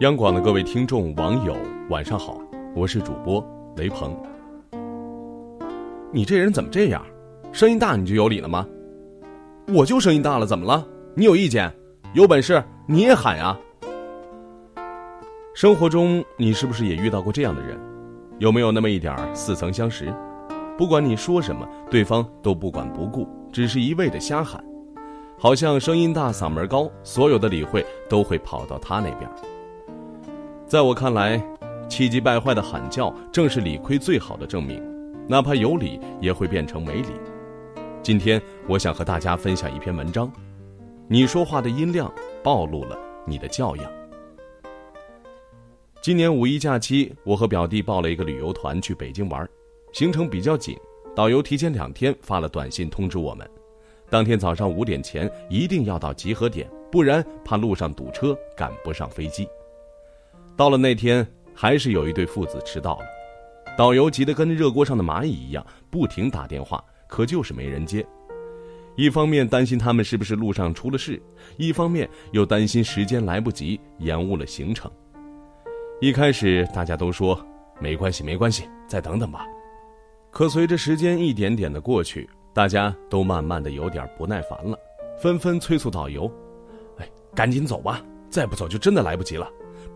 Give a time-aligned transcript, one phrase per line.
[0.00, 1.56] 央广的各位听众、网友，
[1.88, 2.38] 晚上好，
[2.74, 3.42] 我是主播
[3.76, 4.14] 雷鹏。
[6.12, 7.02] 你这人怎么这样？
[7.50, 8.66] 声音大你就有理了吗？
[9.68, 10.86] 我就声音大了，怎么了？
[11.14, 11.72] 你有意见？
[12.12, 13.58] 有本事你也喊呀！
[15.54, 17.80] 生活中你是不是也遇到过这样的人？
[18.38, 20.14] 有没有那么一点似曾相识？
[20.76, 24.62] 不管你说什么，对方都不管不顾，只是一味的瞎喊。
[25.38, 29.30] 好像声音大、嗓门高，所有的理会都会跑到他那边。
[30.68, 31.40] 在我看来，
[31.88, 34.82] 气急败坏的喊叫正是理亏最好的证明，
[35.28, 37.10] 哪怕有理也会变成没理。
[38.02, 40.30] 今天我想和大家分享一篇文章，
[41.06, 43.92] 你说话的音量暴露了你的教养。
[46.02, 49.48] 今年五一假期，我和表弟报了一个旅游团去北京玩，
[49.92, 50.76] 行程比较紧，
[51.14, 53.48] 导游提前两天发了短信通知我们。
[54.10, 59.48] 当天早上五点前一定要到集合点，不然怕路上堵车赶不上飞机。
[60.56, 63.04] 到了那天，还是有一对父子迟到了，
[63.76, 68.04] 导游急得跟热锅上的蚂蚁一样，不停打电话，可就是没人接。
[68.96, 71.22] 一方面担心他们是不是路上出了事，
[71.58, 74.90] 一方面又担心时间来不及，延误了行程。
[76.00, 77.38] 一开始大家都说
[77.78, 79.44] 没关系，没关系，再等等吧。
[80.30, 84.78] 可随着时间一点点的过去，大家都慢慢的有点不耐烦了，
[85.18, 86.30] 纷纷催促导游
[86.96, 89.46] ：“哎，赶紧走吧，再不走就真的来不及了，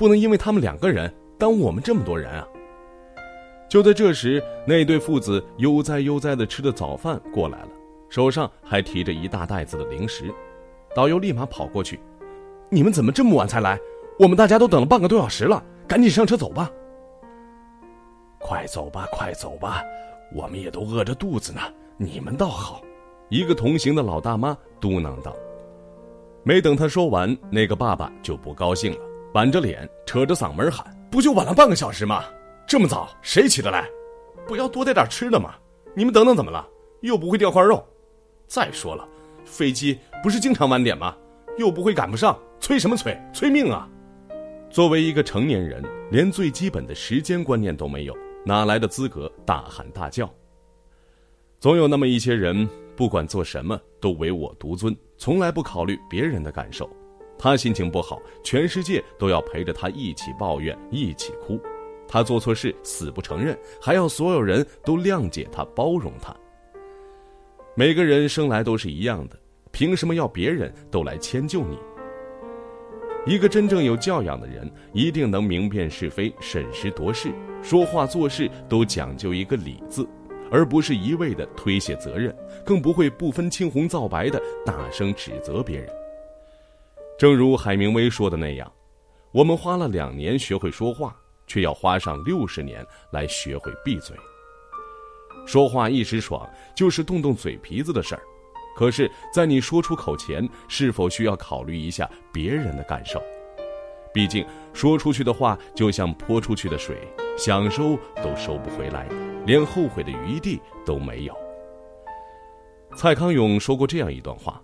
[0.00, 2.48] 不能因为他们两个人耽误我们这么多人啊！”
[3.68, 7.68] 就在这时，那对父子悠哉悠哉的吃着早饭过来了，
[8.08, 10.32] 手上还提着一大袋子的零食。
[10.94, 12.00] 导游立马跑过去
[12.70, 13.78] ：“你们怎么这么晚才来？
[14.18, 16.70] 我们大家都等了半个多小时了，赶紧上车走吧
[18.40, 19.82] ！”“快走吧，快走吧，
[20.34, 21.60] 我们也都饿着肚子呢。”
[21.98, 22.80] 你们倒好，
[23.28, 25.36] 一个同行的老大妈嘟囔道。
[26.42, 28.98] 没等他说完，那个爸爸就不高兴了，
[29.32, 32.24] 板着脸，扯着嗓门喊：“不就晚了半个小时吗？
[32.66, 33.88] 这么早谁起得来？
[34.46, 35.54] 不要多带点吃的吗？
[35.94, 36.66] 你们等等怎么了？
[37.00, 37.84] 又不会掉块肉。
[38.46, 39.08] 再说了，
[39.44, 41.16] 飞机不是经常晚点吗？
[41.56, 43.16] 又不会赶不上，催什么催？
[43.32, 43.88] 催命啊！”
[44.68, 45.80] 作为一个成年人，
[46.10, 50.28] 连最基本的时间观念都没有，哪来的资格大喊大叫？
[51.60, 56.88] 总有那么一些人，不管做什么都唯我独尊，从来不考虑别人的感受。
[57.42, 61.58] 他心情不好，全世界都要陪着他一起抱怨、一起哭；
[62.06, 66.36] 他做错事，死不承认，还要所有人都谅解他、包容他。
[67.74, 69.38] 每个人生来都是一样的，
[69.72, 71.78] 凭什么要别人都来迁就你？
[73.24, 80.06] 一个真正有教养的人，一定能明辨是非、审时度势，说话做事都讲究一个“理”字。
[80.52, 82.36] 而不是一味的推卸责任，
[82.66, 85.88] 更不会不分青红皂白的大声指责别人。
[87.20, 88.72] 正如海明威说的那样，
[89.30, 91.14] 我们花了两年学会说话，
[91.46, 92.82] 却要花上六十年
[93.12, 94.16] 来学会闭嘴。
[95.44, 98.22] 说话一时爽，就是动动嘴皮子的事儿，
[98.74, 103.22] 可是，在你说出口前，是否需要考虑一下别人的感受？
[104.14, 104.42] 毕竟，
[104.72, 107.06] 说出去的话就像泼出去的水，
[107.36, 109.06] 想收都收不回来。
[109.44, 111.36] 连后悔的余地都没有。
[112.96, 114.58] 蔡康永说过这样一段话：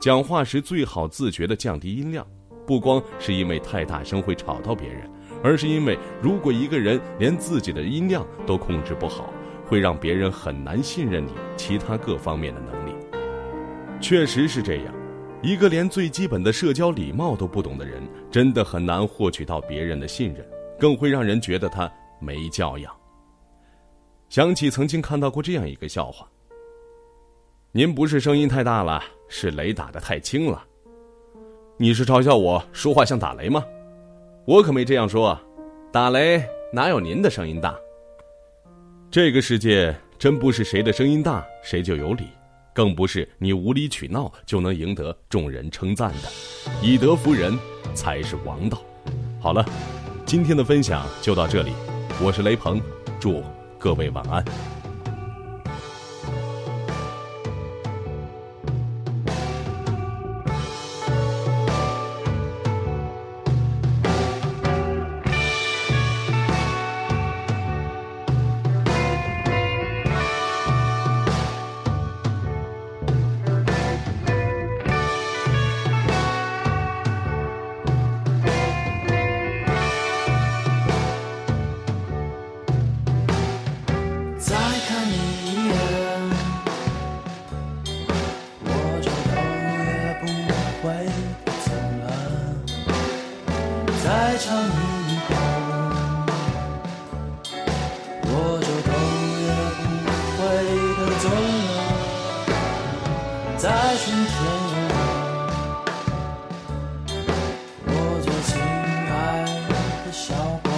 [0.00, 2.26] 讲话时最好自觉地降低音量，
[2.66, 5.02] 不光是因为太大声会吵到别人，
[5.44, 9.30] 而是因为如果一个人连自己的音量都控制不好，
[9.66, 12.94] 会让别人很难信任你其他各方面的能力。
[14.00, 14.94] 确实是这样，
[15.42, 20.42] 一个连最基本的社交礼貌都不懂的人，真的很难获取到别人的信任，
[20.78, 22.90] 更会让人觉得他没教养。
[24.30, 26.26] 想起曾经看到过这样一个笑话。
[27.72, 30.60] 您不是声音太大了，是雷打的太轻了。
[31.76, 33.64] 你是嘲笑我说话像打雷吗？
[34.44, 35.40] 我可没这样说，
[35.92, 37.78] 打雷哪有您的声音大？
[39.08, 42.24] 这个世界真不是谁的声音大谁就有理，
[42.74, 46.28] 更不是你无理取闹就能赢得众人称赞的，
[46.82, 47.56] 以德服人
[47.94, 48.82] 才是王道。
[49.38, 49.64] 好了，
[50.26, 51.70] 今天的分享就到这里，
[52.20, 52.80] 我是雷鹏，
[53.20, 53.40] 祝。
[53.78, 54.44] 各位晚安。
[84.90, 85.14] 看你
[85.46, 85.72] 一眼，
[88.64, 88.68] 我
[89.00, 89.32] 就头
[89.86, 89.88] 也
[90.20, 90.22] 不
[90.82, 90.84] 回
[91.64, 91.70] 走
[92.02, 92.10] 了；
[94.02, 94.04] 再
[94.38, 94.68] 尝一
[95.28, 95.30] 口，
[98.24, 98.28] 我
[98.66, 98.90] 就头
[99.46, 99.48] 也
[99.78, 99.80] 不
[100.36, 100.40] 回
[100.96, 101.24] 的走
[101.70, 101.78] 了；
[103.58, 103.62] 再
[103.96, 104.28] 顺天
[104.66, 104.74] 意，
[107.86, 107.88] 我
[108.26, 108.50] 就亲
[109.08, 109.14] 爱
[110.04, 110.34] 的小
[110.64, 110.68] 狗，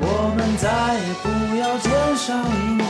[0.00, 0.02] 我
[0.34, 1.43] 们再也不。
[1.74, 2.83] 我肩上年。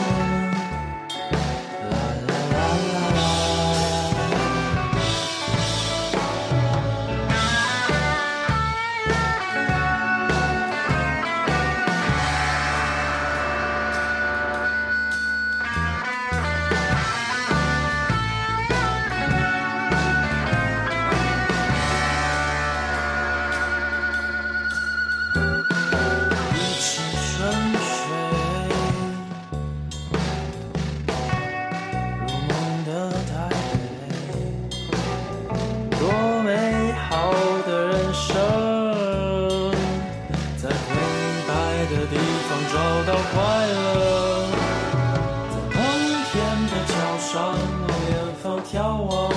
[47.35, 48.73] 上往远方眺
[49.03, 49.29] 望，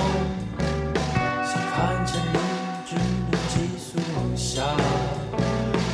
[1.43, 1.75] 想看
[2.05, 2.39] 见你
[2.87, 3.89] 只能寄宿
[4.37, 4.63] 下。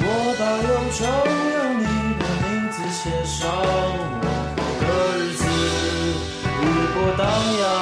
[0.03, 0.05] 我
[0.37, 0.97] 把忧愁
[1.55, 1.83] 用你
[2.21, 3.49] 的名字写上，
[4.55, 4.83] 我的
[5.17, 5.41] 日子
[6.61, 6.63] 如
[6.93, 7.25] 波荡
[7.59, 7.74] 漾。